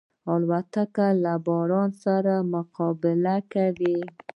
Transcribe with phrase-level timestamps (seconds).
[0.33, 3.97] الوتکه له باران سره مقابله کوي.